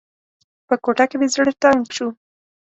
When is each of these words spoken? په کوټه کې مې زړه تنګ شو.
په 0.67 0.75
کوټه 0.83 1.05
کې 1.09 1.15
مې 1.19 1.27
زړه 1.33 1.51
تنګ 1.61 1.81
شو. 1.95 2.07